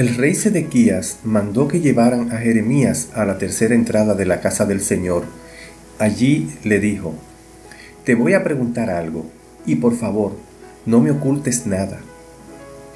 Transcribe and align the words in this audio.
El 0.00 0.16
rey 0.16 0.34
Sedequías 0.34 1.18
mandó 1.24 1.68
que 1.68 1.80
llevaran 1.80 2.32
a 2.32 2.38
Jeremías 2.38 3.08
a 3.12 3.26
la 3.26 3.36
tercera 3.36 3.74
entrada 3.74 4.14
de 4.14 4.24
la 4.24 4.40
casa 4.40 4.64
del 4.64 4.80
Señor. 4.80 5.24
Allí 5.98 6.56
le 6.64 6.80
dijo, 6.80 7.12
Te 8.04 8.14
voy 8.14 8.32
a 8.32 8.42
preguntar 8.42 8.88
algo, 8.88 9.26
y 9.66 9.74
por 9.74 9.94
favor, 9.94 10.32
no 10.86 11.00
me 11.00 11.10
ocultes 11.10 11.66
nada. 11.66 11.98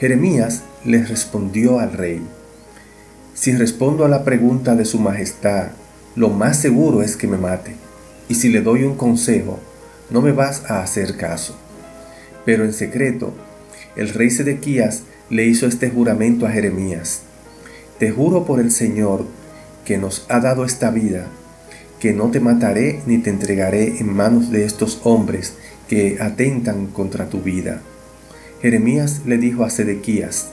Jeremías 0.00 0.62
le 0.82 1.04
respondió 1.04 1.78
al 1.78 1.92
rey, 1.92 2.22
Si 3.34 3.52
respondo 3.52 4.06
a 4.06 4.08
la 4.08 4.24
pregunta 4.24 4.74
de 4.74 4.86
su 4.86 4.98
majestad, 4.98 5.72
lo 6.16 6.30
más 6.30 6.58
seguro 6.58 7.02
es 7.02 7.18
que 7.18 7.27
me 7.27 7.36
mate, 7.36 7.77
y 8.30 8.36
si 8.36 8.48
le 8.48 8.62
doy 8.62 8.84
un 8.84 8.96
consejo, 8.96 9.60
no 10.08 10.22
me 10.22 10.32
vas 10.32 10.62
a 10.70 10.82
hacer 10.82 11.18
caso. 11.18 11.55
Pero 12.46 12.64
en 12.64 12.72
secreto, 12.72 13.34
el 13.94 14.08
rey 14.08 14.30
Sedequías 14.30 15.02
le 15.34 15.45
hizo 15.47 15.66
este 15.66 15.91
juramento 15.91 16.47
a 16.47 16.53
Jeremías. 16.53 17.22
Te 17.98 18.12
juro 18.12 18.45
por 18.45 18.61
el 18.61 18.70
Señor 18.70 19.27
que 19.84 19.98
nos 19.98 20.25
ha 20.28 20.39
dado 20.39 20.64
esta 20.64 20.92
vida, 20.92 21.27
que 21.98 22.12
no 22.12 22.31
te 22.31 22.39
mataré 22.39 23.00
ni 23.06 23.19
te 23.19 23.31
entregaré 23.31 23.98
en 23.98 24.14
manos 24.14 24.53
de 24.53 24.64
estos 24.64 25.00
hombres 25.03 25.55
que 25.89 26.19
atentan 26.20 26.86
contra 26.86 27.28
tu 27.31 27.41
vida. 27.41 27.83
Jeremías 28.62 29.23
le 29.27 29.39
dijo 29.39 29.64
a 29.64 29.70
Sedequías, 29.70 30.50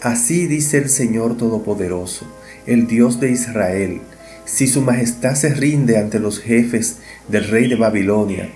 Así 0.00 0.46
dice 0.46 0.78
el 0.78 0.88
Señor 0.88 1.36
Todopoderoso, 1.36 2.24
el 2.68 2.86
Dios 2.86 3.18
de 3.18 3.32
Israel, 3.32 4.00
si 4.44 4.68
su 4.68 4.80
majestad 4.80 5.34
se 5.34 5.52
rinde 5.52 5.98
ante 5.98 6.20
los 6.20 6.38
jefes 6.38 6.98
del 7.26 7.48
rey 7.48 7.68
de 7.68 7.74
Babilonia, 7.74 8.48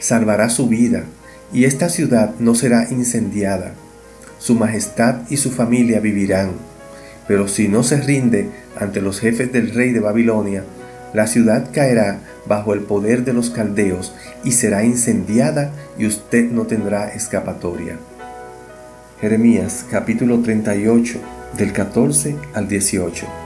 salvará 0.00 0.48
su 0.48 0.66
vida, 0.66 1.04
y 1.52 1.64
esta 1.66 1.90
ciudad 1.90 2.34
no 2.38 2.54
será 2.54 2.88
incendiada 2.90 3.74
su 4.38 4.54
majestad 4.54 5.22
y 5.30 5.36
su 5.36 5.50
familia 5.50 6.00
vivirán. 6.00 6.52
Pero 7.26 7.48
si 7.48 7.68
no 7.68 7.82
se 7.82 8.00
rinde 8.00 8.50
ante 8.78 9.00
los 9.00 9.20
jefes 9.20 9.52
del 9.52 9.74
rey 9.74 9.92
de 9.92 10.00
Babilonia, 10.00 10.64
la 11.12 11.26
ciudad 11.26 11.70
caerá 11.72 12.20
bajo 12.46 12.74
el 12.74 12.80
poder 12.80 13.24
de 13.24 13.32
los 13.32 13.50
caldeos 13.50 14.14
y 14.44 14.52
será 14.52 14.84
incendiada 14.84 15.72
y 15.98 16.06
usted 16.06 16.50
no 16.50 16.66
tendrá 16.66 17.08
escapatoria. 17.08 17.96
Jeremías 19.20 19.86
capítulo 19.90 20.40
38 20.40 21.18
del 21.56 21.72
14 21.72 22.36
al 22.54 22.68
18. 22.68 23.45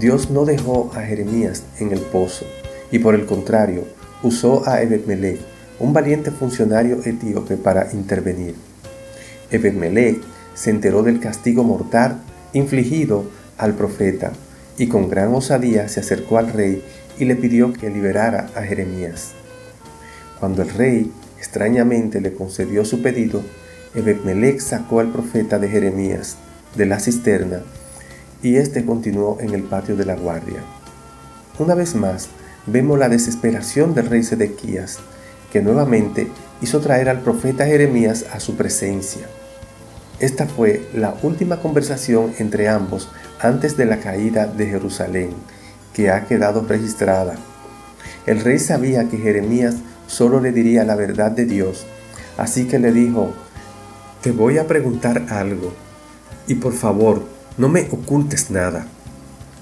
Dios 0.00 0.30
no 0.30 0.46
dejó 0.46 0.90
a 0.94 1.02
Jeremías 1.02 1.62
en 1.78 1.92
el 1.92 2.00
pozo 2.00 2.46
y 2.90 3.00
por 3.00 3.14
el 3.14 3.26
contrario 3.26 3.84
usó 4.22 4.66
a 4.66 4.80
Ebed-Melech, 4.80 5.38
un 5.78 5.92
valiente 5.92 6.30
funcionario 6.30 7.00
etíope, 7.04 7.58
para 7.58 7.92
intervenir. 7.92 8.54
Ebed-Melech 9.50 10.22
se 10.54 10.70
enteró 10.70 11.02
del 11.02 11.20
castigo 11.20 11.64
mortal 11.64 12.22
infligido 12.54 13.24
al 13.58 13.74
profeta 13.74 14.32
y 14.78 14.86
con 14.86 15.10
gran 15.10 15.34
osadía 15.34 15.86
se 15.88 16.00
acercó 16.00 16.38
al 16.38 16.50
rey 16.50 16.82
y 17.18 17.26
le 17.26 17.36
pidió 17.36 17.74
que 17.74 17.90
liberara 17.90 18.48
a 18.54 18.62
Jeremías. 18.62 19.32
Cuando 20.38 20.62
el 20.62 20.70
rey 20.70 21.12
extrañamente 21.36 22.22
le 22.22 22.32
concedió 22.32 22.86
su 22.86 23.02
pedido, 23.02 23.42
Ebed-Melech 23.94 24.60
sacó 24.60 25.00
al 25.00 25.12
profeta 25.12 25.58
de 25.58 25.68
Jeremías 25.68 26.36
de 26.74 26.86
la 26.86 27.00
cisterna 27.00 27.60
y 28.42 28.56
éste 28.56 28.84
continuó 28.84 29.38
en 29.40 29.54
el 29.54 29.62
patio 29.62 29.96
de 29.96 30.04
la 30.04 30.14
guardia. 30.14 30.60
Una 31.58 31.74
vez 31.74 31.94
más, 31.94 32.28
vemos 32.66 32.98
la 32.98 33.08
desesperación 33.08 33.94
del 33.94 34.06
rey 34.06 34.22
Sedequías, 34.22 34.98
que 35.52 35.62
nuevamente 35.62 36.28
hizo 36.62 36.80
traer 36.80 37.08
al 37.08 37.20
profeta 37.20 37.66
Jeremías 37.66 38.26
a 38.32 38.40
su 38.40 38.56
presencia. 38.56 39.26
Esta 40.20 40.46
fue 40.46 40.88
la 40.94 41.14
última 41.22 41.60
conversación 41.60 42.34
entre 42.38 42.68
ambos 42.68 43.08
antes 43.40 43.76
de 43.76 43.86
la 43.86 43.98
caída 43.98 44.46
de 44.46 44.66
Jerusalén, 44.66 45.30
que 45.94 46.10
ha 46.10 46.26
quedado 46.26 46.64
registrada. 46.66 47.34
El 48.26 48.40
rey 48.40 48.58
sabía 48.58 49.08
que 49.08 49.16
Jeremías 49.16 49.76
solo 50.06 50.40
le 50.40 50.52
diría 50.52 50.84
la 50.84 50.94
verdad 50.94 51.30
de 51.30 51.46
Dios, 51.46 51.86
así 52.36 52.66
que 52.66 52.78
le 52.78 52.92
dijo, 52.92 53.32
te 54.22 54.32
voy 54.32 54.58
a 54.58 54.66
preguntar 54.66 55.26
algo, 55.30 55.72
y 56.46 56.56
por 56.56 56.74
favor, 56.74 57.22
no 57.60 57.68
me 57.68 57.82
ocultes 57.90 58.50
nada. 58.50 58.86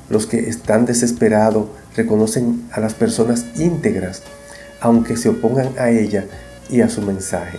Los 0.09 0.27
que 0.27 0.49
están 0.49 0.87
desesperados 0.87 1.67
reconocen 1.97 2.63
a 2.71 2.79
las 2.79 2.95
personas 2.95 3.45
íntegras, 3.57 4.23
aunque 4.81 5.17
se 5.17 5.29
opongan 5.29 5.71
a 5.81 5.91
ella 5.91 6.25
y 6.71 6.81
a 6.81 6.89
su 6.89 7.03
mensaje. 7.03 7.59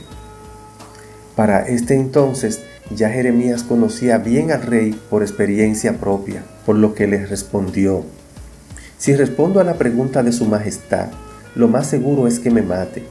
Para 1.36 1.68
este 1.68 1.96
entonces 1.96 2.62
ya 2.90 3.10
Jeremías 3.10 3.64
conocía 3.64 4.18
bien 4.18 4.52
al 4.52 4.62
rey 4.62 4.98
por 5.10 5.24
experiencia 5.24 5.98
propia, 5.98 6.46
por 6.66 6.78
lo 6.78 6.94
que 6.96 7.06
le 7.06 7.26
respondió, 7.26 8.06
si 8.98 9.16
respondo 9.16 9.60
a 9.60 9.66
la 9.66 9.74
pregunta 9.74 10.24
de 10.24 10.32
su 10.32 10.46
majestad, 10.46 11.08
lo 11.54 11.68
más 11.68 11.88
seguro 11.88 12.28
es 12.28 12.40
que 12.40 12.50
me 12.50 12.62
mate, 12.62 13.04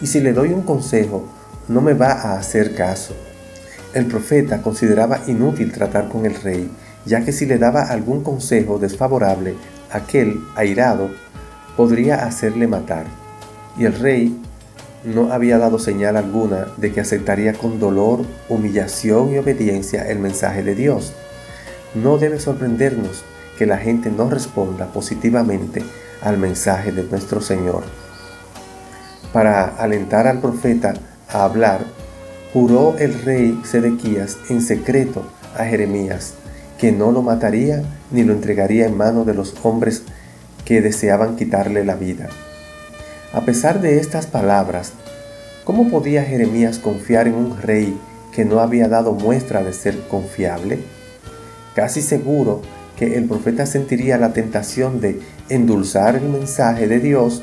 y 0.00 0.06
si 0.06 0.20
le 0.20 0.32
doy 0.32 0.52
un 0.52 0.62
consejo, 0.62 1.24
no 1.66 1.80
me 1.80 1.94
va 1.94 2.12
a 2.12 2.38
hacer 2.38 2.76
caso. 2.76 3.14
El 3.96 4.04
profeta 4.04 4.60
consideraba 4.60 5.20
inútil 5.26 5.72
tratar 5.72 6.10
con 6.10 6.26
el 6.26 6.34
rey, 6.34 6.70
ya 7.06 7.24
que 7.24 7.32
si 7.32 7.46
le 7.46 7.56
daba 7.56 7.84
algún 7.84 8.22
consejo 8.22 8.78
desfavorable, 8.78 9.54
aquel, 9.90 10.38
airado, 10.54 11.08
podría 11.78 12.26
hacerle 12.26 12.66
matar. 12.66 13.06
Y 13.78 13.86
el 13.86 13.94
rey 13.94 14.38
no 15.02 15.32
había 15.32 15.56
dado 15.56 15.78
señal 15.78 16.18
alguna 16.18 16.66
de 16.76 16.92
que 16.92 17.00
aceptaría 17.00 17.54
con 17.54 17.80
dolor, 17.80 18.26
humillación 18.50 19.32
y 19.32 19.38
obediencia 19.38 20.06
el 20.06 20.18
mensaje 20.18 20.62
de 20.62 20.74
Dios. 20.74 21.14
No 21.94 22.18
debe 22.18 22.38
sorprendernos 22.38 23.24
que 23.56 23.64
la 23.64 23.78
gente 23.78 24.10
no 24.10 24.28
responda 24.28 24.92
positivamente 24.92 25.82
al 26.20 26.36
mensaje 26.36 26.92
de 26.92 27.04
nuestro 27.04 27.40
Señor. 27.40 27.84
Para 29.32 29.64
alentar 29.64 30.26
al 30.26 30.42
profeta 30.42 30.92
a 31.32 31.44
hablar, 31.44 31.86
juró 32.56 32.96
el 32.96 33.12
rey 33.22 33.60
Sedequías 33.64 34.38
en 34.48 34.62
secreto 34.62 35.26
a 35.58 35.66
Jeremías 35.66 36.32
que 36.78 36.90
no 36.90 37.12
lo 37.12 37.20
mataría 37.20 37.82
ni 38.10 38.24
lo 38.24 38.32
entregaría 38.32 38.86
en 38.86 38.96
manos 38.96 39.26
de 39.26 39.34
los 39.34 39.54
hombres 39.62 40.04
que 40.64 40.80
deseaban 40.80 41.36
quitarle 41.36 41.84
la 41.84 41.96
vida. 41.96 42.30
A 43.34 43.42
pesar 43.42 43.82
de 43.82 43.98
estas 43.98 44.24
palabras, 44.24 44.94
¿cómo 45.64 45.90
podía 45.90 46.24
Jeremías 46.24 46.78
confiar 46.78 47.28
en 47.28 47.34
un 47.34 47.60
rey 47.60 47.94
que 48.32 48.46
no 48.46 48.60
había 48.60 48.88
dado 48.88 49.12
muestra 49.12 49.62
de 49.62 49.74
ser 49.74 50.08
confiable? 50.08 50.78
Casi 51.74 52.00
seguro 52.00 52.62
que 52.96 53.18
el 53.18 53.26
profeta 53.26 53.66
sentiría 53.66 54.16
la 54.16 54.32
tentación 54.32 55.02
de 55.02 55.20
endulzar 55.50 56.16
el 56.16 56.30
mensaje 56.30 56.88
de 56.88 57.00
Dios, 57.00 57.42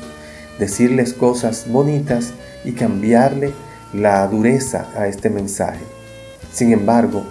decirles 0.58 1.12
cosas 1.12 1.66
bonitas 1.68 2.32
y 2.64 2.72
cambiarle 2.72 3.52
la 3.94 4.26
dureza 4.26 4.88
a 4.96 5.06
este 5.06 5.30
mensaje. 5.30 5.84
Sin 6.52 6.72
embargo, 6.72 7.24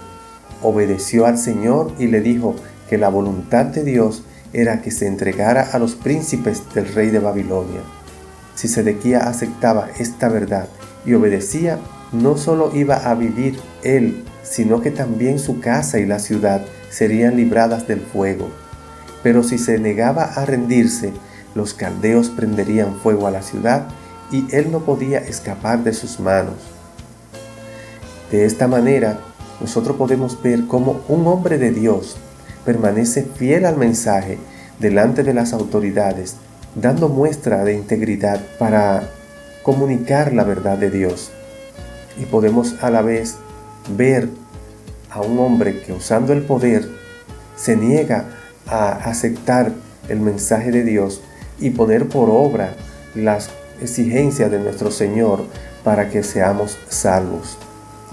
obedeció 0.62 1.26
al 1.26 1.38
Señor 1.38 1.92
y 1.98 2.06
le 2.06 2.20
dijo 2.20 2.56
que 2.88 2.98
la 2.98 3.08
voluntad 3.08 3.66
de 3.66 3.84
Dios 3.84 4.24
era 4.52 4.80
que 4.80 4.90
se 4.90 5.06
entregara 5.06 5.68
a 5.72 5.78
los 5.78 5.94
príncipes 5.94 6.62
del 6.74 6.88
rey 6.94 7.10
de 7.10 7.18
Babilonia. 7.18 7.80
Si 8.54 8.68
Sedequía 8.68 9.28
aceptaba 9.28 9.88
esta 9.98 10.28
verdad 10.28 10.68
y 11.04 11.14
obedecía, 11.14 11.78
no 12.12 12.36
solo 12.36 12.70
iba 12.74 12.96
a 12.96 13.14
vivir 13.14 13.58
él, 13.82 14.24
sino 14.42 14.80
que 14.80 14.90
también 14.90 15.38
su 15.38 15.60
casa 15.60 15.98
y 15.98 16.06
la 16.06 16.18
ciudad 16.18 16.64
serían 16.88 17.36
libradas 17.36 17.88
del 17.88 18.00
fuego. 18.00 18.48
Pero 19.22 19.42
si 19.42 19.58
se 19.58 19.78
negaba 19.78 20.24
a 20.24 20.46
rendirse, 20.46 21.12
los 21.54 21.74
caldeos 21.74 22.30
prenderían 22.30 22.94
fuego 22.96 23.26
a 23.26 23.30
la 23.30 23.42
ciudad 23.42 23.88
y 24.30 24.46
él 24.54 24.70
no 24.70 24.80
podía 24.80 25.18
escapar 25.18 25.84
de 25.84 25.92
sus 25.92 26.20
manos. 26.20 26.56
De 28.30 28.44
esta 28.44 28.66
manera, 28.66 29.18
nosotros 29.60 29.96
podemos 29.96 30.40
ver 30.42 30.66
cómo 30.66 31.02
un 31.08 31.26
hombre 31.26 31.58
de 31.58 31.70
Dios 31.70 32.16
permanece 32.64 33.22
fiel 33.22 33.66
al 33.66 33.76
mensaje 33.76 34.38
delante 34.78 35.22
de 35.22 35.34
las 35.34 35.52
autoridades, 35.52 36.36
dando 36.74 37.08
muestra 37.08 37.64
de 37.64 37.74
integridad 37.74 38.40
para 38.58 39.08
comunicar 39.62 40.32
la 40.32 40.44
verdad 40.44 40.78
de 40.78 40.90
Dios. 40.90 41.30
Y 42.18 42.24
podemos 42.24 42.82
a 42.82 42.90
la 42.90 43.02
vez 43.02 43.36
ver 43.96 44.28
a 45.10 45.20
un 45.20 45.38
hombre 45.38 45.80
que 45.82 45.92
usando 45.92 46.32
el 46.32 46.42
poder 46.42 46.88
se 47.56 47.76
niega 47.76 48.24
a 48.66 48.90
aceptar 48.90 49.72
el 50.08 50.20
mensaje 50.20 50.70
de 50.70 50.82
Dios 50.82 51.20
y 51.60 51.70
poner 51.70 52.08
por 52.08 52.30
obra 52.30 52.74
las 53.14 53.50
exigencias 53.80 54.50
de 54.50 54.58
nuestro 54.58 54.90
Señor 54.90 55.44
para 55.82 56.10
que 56.10 56.22
seamos 56.22 56.78
salvos. 56.88 57.58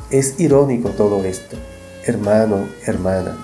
Es 0.09 0.39
irónico 0.39 0.89
todo 0.89 1.23
esto. 1.23 1.57
Hermano, 2.05 2.67
hermana, 2.85 3.37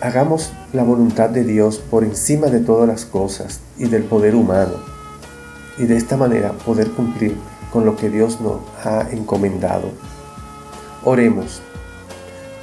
hagamos 0.00 0.52
la 0.72 0.82
voluntad 0.82 1.30
de 1.30 1.44
Dios 1.44 1.78
por 1.78 2.04
encima 2.04 2.48
de 2.48 2.60
todas 2.60 2.88
las 2.88 3.04
cosas 3.04 3.60
y 3.78 3.86
del 3.86 4.04
poder 4.04 4.34
humano. 4.34 4.74
Y 5.78 5.84
de 5.84 5.96
esta 5.96 6.16
manera 6.16 6.52
poder 6.52 6.90
cumplir 6.90 7.36
con 7.72 7.84
lo 7.86 7.96
que 7.96 8.10
Dios 8.10 8.40
nos 8.40 8.60
ha 8.84 9.08
encomendado. 9.10 9.88
Oremos. 11.04 11.62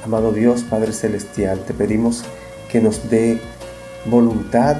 Amado 0.04 0.32
Dios, 0.32 0.62
Padre 0.62 0.92
Celestial, 0.92 1.60
te 1.66 1.74
pedimos 1.74 2.24
que 2.70 2.80
nos 2.80 3.10
dé 3.10 3.40
voluntad 4.06 4.76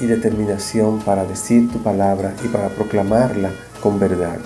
y 0.00 0.06
determinación 0.06 1.00
para 1.00 1.24
decir 1.24 1.70
tu 1.70 1.82
palabra 1.82 2.34
y 2.44 2.48
para 2.48 2.68
proclamarla 2.68 3.50
con 3.82 3.98
verdad. 3.98 4.38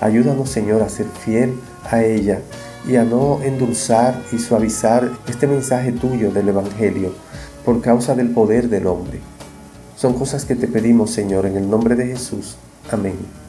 Ayúdanos, 0.00 0.48
Señor, 0.48 0.82
a 0.82 0.88
ser 0.88 1.06
fiel 1.06 1.54
a 1.90 2.02
ella 2.02 2.40
y 2.86 2.96
a 2.96 3.04
no 3.04 3.40
endulzar 3.42 4.14
y 4.32 4.38
suavizar 4.38 5.10
este 5.28 5.46
mensaje 5.46 5.92
tuyo 5.92 6.30
del 6.30 6.48
Evangelio 6.48 7.12
por 7.64 7.80
causa 7.80 8.14
del 8.14 8.30
poder 8.30 8.68
del 8.68 8.86
hombre. 8.86 9.20
Son 9.96 10.14
cosas 10.14 10.44
que 10.44 10.54
te 10.54 10.68
pedimos, 10.68 11.10
Señor, 11.10 11.46
en 11.46 11.56
el 11.56 11.68
nombre 11.68 11.96
de 11.96 12.06
Jesús. 12.06 12.56
Amén. 12.90 13.47